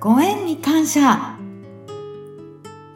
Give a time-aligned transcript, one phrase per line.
[0.00, 1.36] ご縁に感謝。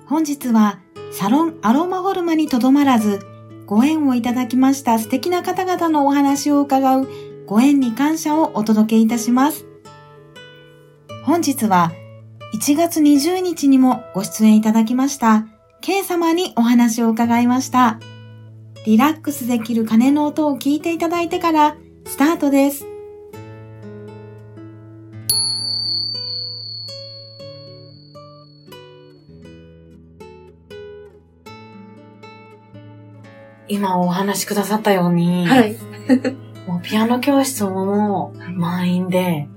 [0.07, 0.79] 本日は
[1.11, 3.19] サロンアロマフォルマにとどまらず、
[3.67, 7.09] ご縁をいただきました素敵な方々のお話を伺う
[7.45, 9.67] ご縁に感謝をお届けいたします。
[11.25, 11.91] 本日は
[12.55, 15.47] 1月20日にもご出演いただきました
[15.81, 17.99] K 様にお話を伺いました。
[18.87, 22.92] リラックスできる鐘の音を聞いていただいてからスタートです。
[33.73, 35.77] 今お話しくださったように、はい。
[36.67, 39.49] もうピアノ教室も満員で、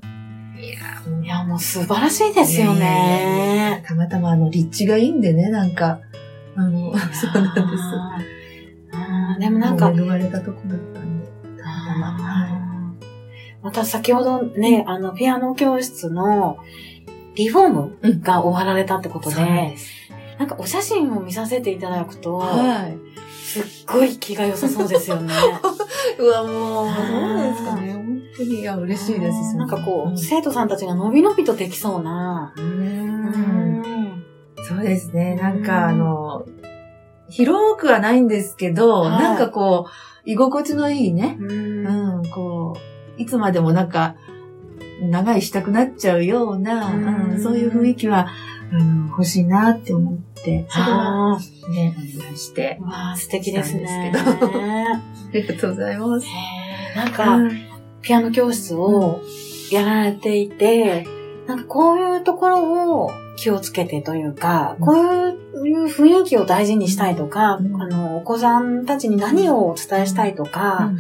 [1.22, 3.84] いや、もう素晴らしいですよね。
[3.86, 6.00] たまたまあの、立地がいいんでね、なんか、
[6.56, 7.84] あの、そうなんです。
[8.94, 11.28] あでもなんか、恵まれたとこだったんで、
[11.62, 12.12] たまたま。
[12.12, 12.52] はい。
[13.62, 16.58] また先ほどね、あの、ピアノ教室の
[17.36, 22.98] リフォームが終わられたってことで、うん、なんかお写真を見させていただくと、はい。
[23.64, 25.34] すっごい気が良さそうですよね。
[26.20, 27.94] うわ、もう、そうですかね。
[27.94, 29.56] 本当に、いや、嬉しいです。
[29.56, 32.54] なんかこう、生徒さんたちが伸び伸びとできそうな。
[32.58, 34.24] うん。
[34.68, 35.36] そうですね。
[35.36, 36.46] なんか、あの、
[37.30, 41.38] 広くはないんですけど、はい、なんかこう、居心地のいいね。
[41.40, 41.44] う
[42.20, 42.76] ん、こ
[43.18, 44.16] う、いつまでもなんか、
[45.02, 48.28] 長いしたくなっちゃうような、うん、そういう雰囲気は、
[48.72, 50.25] あの、欲しいなって思って、
[50.70, 51.40] それは
[51.70, 52.78] ね、お願いして。
[52.82, 54.12] わあ、素敵ですね。
[54.14, 54.22] あ
[55.34, 56.28] りがとうございます。
[56.96, 57.40] なんか、
[58.02, 59.22] ピアノ教室を
[59.72, 61.06] やられていて、
[61.48, 70.92] なんかこういうところを気をつけてというか、こういう雰囲気を大事にしたいとか、あの、お子さんたちに何をお伝えしたいとか、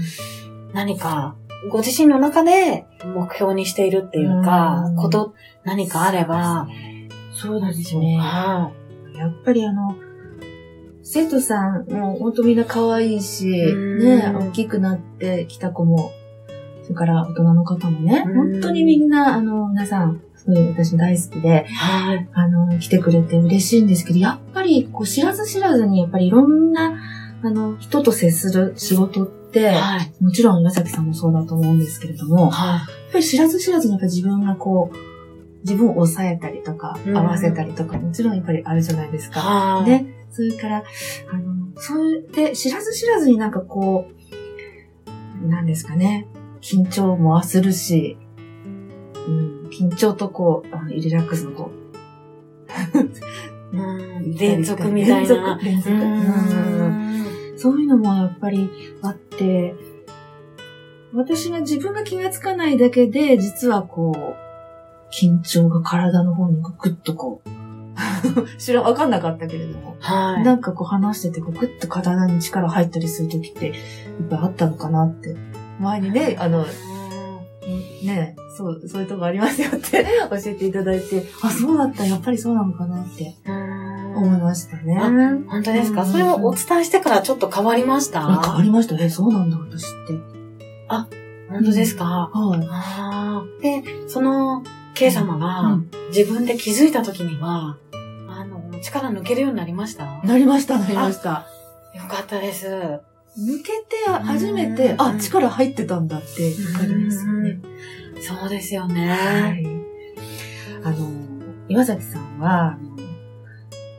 [0.73, 1.35] 何か
[1.69, 5.33] ご自身の中で目標にしているっていうか、こと、
[5.63, 6.67] 何かあれば、
[7.33, 8.17] そうですね。
[9.17, 9.95] やっぱりあの、
[11.03, 16.11] 生徒さんも本当みんな可愛いし、ね、大きくなってきた子も、
[16.83, 26.99] それから大人の方もね、本当にみんな、あの、皆さん、すごい私大好きで、はい、あの、来てくれて嬉しいんですけど、やっぱり、こう、知らず知らずに、やっぱりいろんな、
[27.43, 35.14] あの、人と接する仕事って、はい、もちろん岩崎さんもそうだと思うんですけれども、はい、やっぱり知らず知らずにやっぱ自分がこう、
[35.65, 39.83] 自分を抑えたりとか、合わせたりとか、もちろんやっぱりあるじゃないですか。
[39.83, 40.05] ね。
[40.29, 40.83] それから、
[41.31, 44.07] あの、それで知らず知らずになんかこ
[45.43, 46.27] う、なんですかね、
[46.61, 48.15] 緊張もするし、
[49.27, 51.71] うん、緊張とこう、あのリラックスのこ
[53.73, 55.59] う、うん、 連続みたいな。
[55.63, 56.21] 連続、連
[57.53, 57.59] 続。
[57.59, 58.69] そういうのもやっぱり
[59.01, 59.73] あって、
[61.11, 64.44] 私が自分が気がつかないだけで、実はこう、
[65.19, 67.49] 緊張が体の方にグッとこう、
[68.59, 73.73] 知ら、わかんなかったけれども、はい、なんかこう話してて、こうグッと体に力入ったりするときって、いっ
[74.29, 75.35] ぱいあったのかなって。
[75.79, 76.65] 前にね、あの、
[78.03, 84.95] ね、そう、そういうとこありますよって 教えていただいて、あ、そうだった、やっぱりそうなのかなって思いましたね。
[85.47, 88.21] 本当ですか、それをお伝えしてからちょっと変わりました？
[88.41, 88.95] 変わりました。
[88.95, 89.09] ね。
[89.09, 90.19] そうなんだ、私って。
[90.89, 91.07] あ、
[91.49, 93.61] 本当ですか、うん、はい。
[93.63, 94.63] で、その、
[94.95, 95.77] K 様が
[96.07, 97.77] 自分で気づいた時には、
[98.29, 100.21] あの、力抜けるようになりました？
[100.23, 101.45] なりました、なりました。
[101.93, 102.67] よかったです。
[102.67, 103.01] 抜
[103.61, 107.59] けて初めて、あ、力入ってたんだってわかりますよね。
[108.21, 109.09] そうですよね。
[109.09, 109.65] はい。
[110.83, 111.09] あの、
[111.67, 112.77] 岩崎さんは、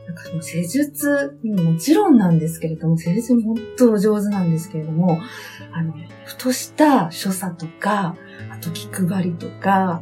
[0.07, 5.19] なんかもう施術、もちろんなんですけれども、施術も本当お上手なんですけれども、
[5.71, 5.93] あの、
[6.25, 8.15] ふとした所作とか、
[8.51, 10.01] あと気配りとか、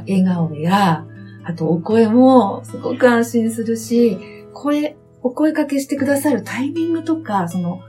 [0.00, 1.06] 笑顔や、
[1.44, 4.18] あとお声もすごく安心するし、
[4.52, 7.80] 声、お声かけしてくださるタイミングとか、その、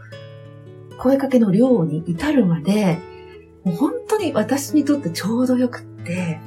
[0.98, 2.98] 声かけの量に至るまで、
[3.64, 6.40] もう本当に私にとってちょうどよくって、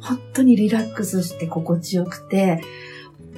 [0.00, 2.60] 本当にリラックスして心地よくて、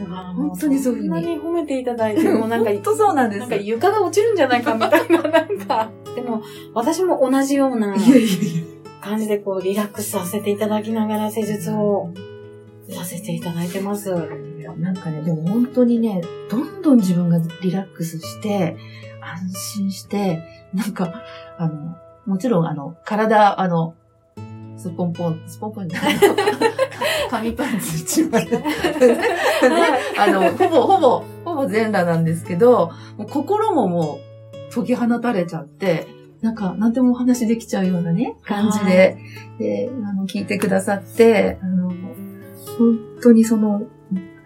[0.07, 1.21] 本当にそういうふうに。
[1.21, 3.41] そんなに褒めていただいて、もうなんか、本当そうなんです。
[3.41, 6.43] なんか床が落ちるんじゃないかみたいな、なんか、でも、
[6.75, 7.95] 私も同じような
[9.01, 12.11] 感じでこう、リラックスさせていただきながら施術を
[12.91, 14.15] させていただいてます。
[14.79, 18.77] なんかね、でも本当にね、どんどん自分がリラックスして、
[19.21, 20.43] 安心して、
[20.73, 21.23] なんか、
[21.59, 23.95] あの、もちろんあの、体、あの、
[24.77, 26.15] スポンポン、スポンポンじゃない
[27.31, 28.63] 紙パンツ一枚で
[30.19, 34.21] あの、ほぼ、ほぼ、ほぼ全裸なんですけど、もう心もも
[34.71, 36.07] う解き放たれちゃって、
[36.43, 39.19] なんか、なんでもお話できちゃうようなね、感じで、
[39.59, 41.91] で、あの、聞いてくださって、あの、
[42.79, 43.83] 本当にその、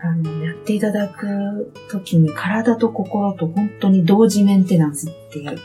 [0.00, 5.58] あの、やっていただく時に体と心と本当に同時メンテナンスっていう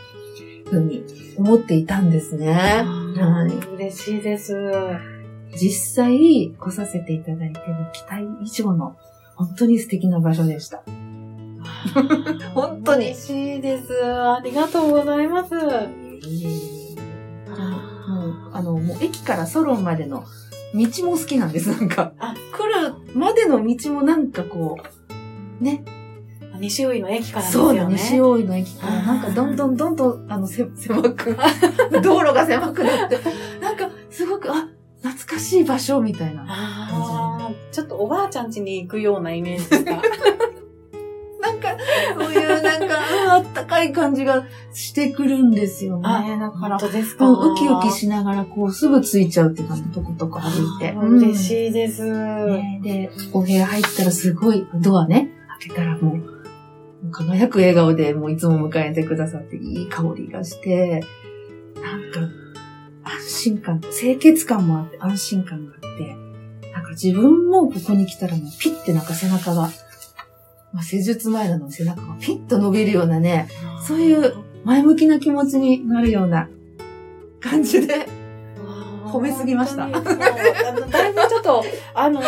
[0.69, 1.03] ふうに
[1.37, 2.53] 思っていたんですね。
[2.53, 3.75] はい。
[3.75, 4.55] 嬉しいです。
[5.59, 8.95] 実際来させていただいてる期待以上の
[9.35, 10.83] 本当に素敵な場所でした。
[12.53, 13.07] 本当に。
[13.07, 13.93] 嬉しいです。
[14.05, 15.49] ありがとうございます。
[18.07, 20.25] もう、あの、もう駅からソロンまでの
[20.73, 22.13] 道も好きなんです、なんか。
[22.19, 24.77] あ、来るまでの道もなんかこ
[25.61, 25.83] う、ね。
[26.59, 27.79] 西大井の駅からですよね。
[27.79, 31.37] そう、西大井の駅から、なんかどんどんどんどん、あの、せ、狭く、
[32.03, 33.17] 道路が狭くなって、
[33.61, 34.67] なんか、すごく、あ、
[35.01, 40.01] 懐かしい場所みたいなああ、ちょっとおばあちゃん家に行くようなイメージですか、
[42.19, 42.95] そういうなんか、
[43.31, 46.37] あったかい感じがしてくるんですよね。
[46.39, 50.93] だから、本当ですかウキウキしながら、こう、すぐ着いちゃうって感じ、とことか歩いて。
[50.93, 52.81] 嬉しいです、ね。
[52.83, 56.39] で、お部屋入ったらすごい、ドアね、開けたらもう、
[57.11, 61.03] 輝く笑顔でもういつも迎えてくださっていい香りがして、
[61.75, 62.19] なんか
[63.03, 66.15] 安心感、清潔感もあって安心感があって、
[66.71, 69.69] なんか自分もここに来たらもうピッてなんか背中が、
[70.73, 73.47] まあ、施術前なのに背中がピッと伸びるようなね、
[73.85, 74.33] そういう
[74.63, 76.47] 前向きな気持ちになるような
[77.39, 78.07] 感じで、
[79.05, 79.87] 褒めすぎました。
[79.87, 79.99] だ
[81.07, 81.63] いぶちょっと、
[81.95, 82.21] あの、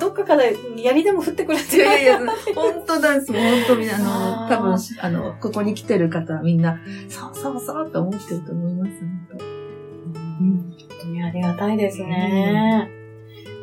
[0.00, 0.42] どっかから
[0.76, 1.76] 槍でも降ってくれて。
[1.76, 2.18] いやいや、
[2.54, 3.32] 本当なんです。
[3.32, 8.90] 本当に、あの、多分、あの、ここに来てる方はみんな、そうそうそうと思ってると思います、
[10.40, 12.97] 本当にありがたいですね。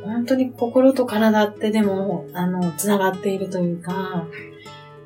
[0.05, 4.27] 本当に心と体ってでも、あの、つながっているというか、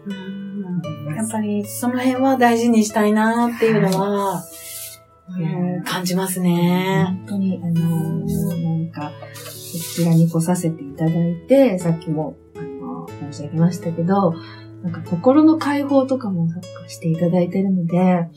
[0.06, 4.44] うん、やっぱりその辺は大事にしたいなっていうのは、は
[5.40, 7.06] い、うん、感じますね。
[7.08, 14.34] 本当に、あのなんか、こちらに来させていただいて、さっきも、あの、申し上げましたけど、
[14.84, 16.48] なんか心の解放とかも
[16.88, 18.28] していただいてるので、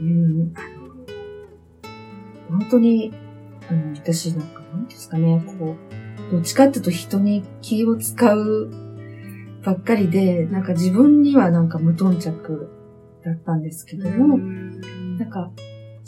[0.00, 0.54] うん、
[2.48, 3.12] 本当に、
[3.68, 4.61] あの、私なんか、
[5.02, 5.76] ですかね、こ
[6.28, 8.70] う、どっちかっていうと人に気を使う
[9.64, 12.70] ばっかりで、なんか自分にはなんか無頓着
[13.24, 15.50] だったんですけども、んなんか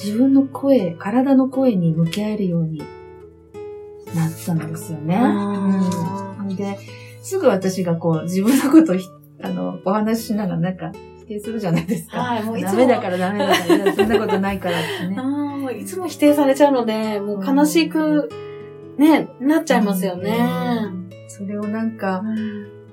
[0.00, 5.16] 自分の声、体の声に向き合えるようになったんですよね。
[5.16, 6.78] うん、で、
[7.20, 8.94] すぐ私がこう自分のこと
[9.42, 10.92] あの、お話ししながらなんか
[11.22, 12.18] 否定するじゃないですか。
[12.18, 15.16] はい、もうダメだからダメだから、そんなことないからってね。
[15.64, 18.28] もういつも否定されちゃうので、もう悲しく、
[18.98, 20.46] ね、なっちゃいますよね。
[21.28, 22.22] それをなんか、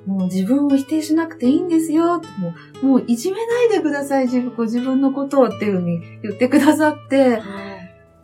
[0.06, 2.18] もう自分を否定しなくていいんですよ。
[2.18, 7.42] もうもういじめないでください、自分ご自分のことをっていうふうに言ってくださって、はい、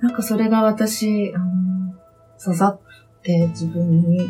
[0.02, 1.94] なんかそれが私、あの、
[2.44, 4.30] 刺さって自分に、はい、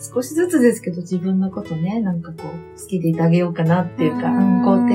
[0.00, 4.88] 少しずつですけど自分のことね、なんかこう、好きでいてあげようかなっていうか、肯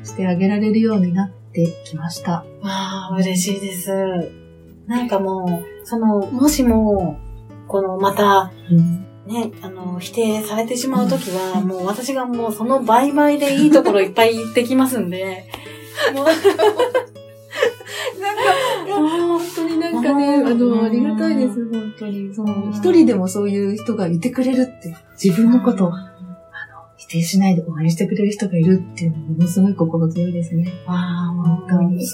[0.00, 2.32] 定してあげられるようになって、てきました。
[2.32, 4.45] わあ、嬉しいです。
[4.86, 7.18] なんかもう、その、もしも、
[7.68, 8.52] この、また、
[9.26, 15.44] ね、あの、否定されてしまうときは、もう私がもうその倍々でいいところいっぱい行ってきますんで、
[16.14, 16.42] もう、なんか、
[18.88, 22.32] 本当になんかね、あの、ありがたいです、本当に。
[22.32, 25.92] その、一人でもそういう人がいてくれるって、自分のことを
[26.96, 30.72] 否定しないで応援してくれる人がいるっていうのはものすごい心強いですね。
[30.86, 32.06] ああ、本当に。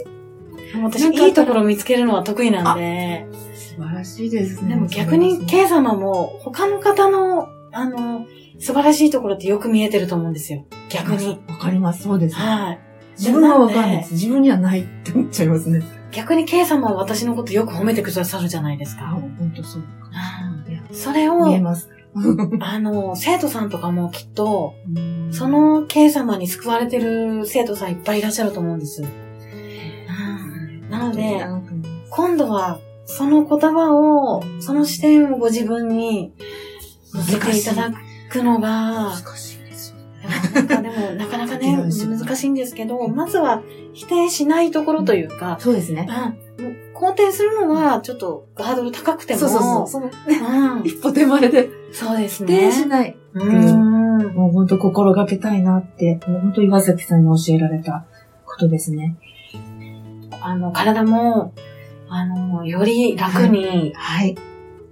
[0.82, 3.26] 私、いいところ見つけるのは得意なんで。
[3.54, 4.70] 素晴らしいですね。
[4.70, 8.26] でも逆に、K 様も他の方の、あの、
[8.58, 10.64] 素晴らしいところってよく見えてると思うんですよ。
[10.88, 11.40] 逆に。
[11.48, 12.04] わかります。
[12.04, 12.42] そうです、ね。
[12.42, 12.80] はい。
[13.18, 14.14] 自分はわかんないです。
[14.14, 15.82] 自分にはないって思っちゃいますね。
[16.12, 19.04] 逆に K 様は私のことよく褒めてくださるじゃないですか。
[19.04, 19.82] あ、本当そう。
[20.12, 20.52] あ
[20.92, 21.88] それを、見えます。
[22.60, 24.74] あの、生徒さんとかもきっと、
[25.30, 29.02] その K 様に救われてる生徒さんいっぱいいらっしゃると思うんです。
[31.06, 36.32] うんなので、今度はその言葉を、その視点をご自分に
[37.12, 37.92] 乗せていただ
[38.30, 40.04] くのが、難しいですよね。
[40.54, 46.08] なんかでもなかなかね、難しいんですけど、まずは否定しないところというか、そうですね。
[46.58, 50.02] うん、もう肯定するのはちょっとハードル高くても、そうそうそう。
[50.04, 52.72] うん、一歩手前でそうです否定ね。
[52.72, 53.16] しない。
[53.34, 54.02] うん
[54.34, 58.04] もう本当心がけたいなって、もう本当岩崎さんに教えられた
[58.44, 59.16] ことですね。
[60.44, 61.54] あの、体も、
[62.08, 64.36] あの、より楽にはい。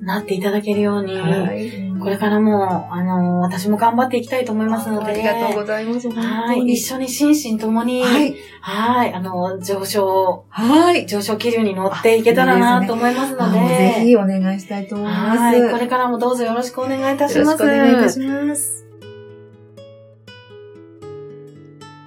[0.01, 1.71] なっていただけるように、はい。
[2.01, 6.11] これからも、あの、私も頑張っていきたいと思いますので、ありがとうございます。
[6.11, 6.61] はい。
[6.73, 8.35] 一緒に心身ともに、はい。
[8.63, 9.13] はい。
[9.13, 11.07] あの、上昇、はい。
[11.07, 15.39] 上昇気流に乗っていけたらなと思いますので、あもうぜひお願いしたいと思います。
[15.39, 15.71] はい。
[15.71, 17.45] これからもどうぞよろしくお願いいたします。
[17.45, 18.87] よろしくお願いいたします。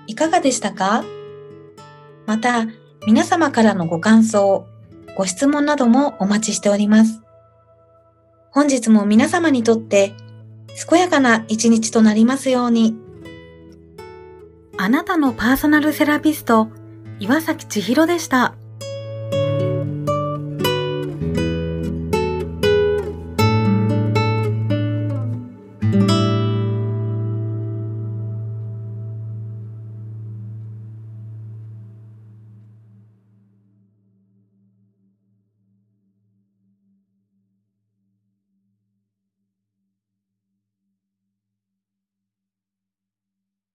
[0.07, 1.03] いかがでしたか？
[2.25, 2.65] また、
[3.05, 4.65] 皆様からのご感想、
[5.17, 7.21] ご質問などもお待ちしております。
[8.49, 10.13] 本日も皆様にとって、
[10.89, 12.95] 健やかな一日となりますように。
[14.77, 16.69] あなたのパーソナルセラピスト、
[17.19, 18.55] 岩崎千尋でした。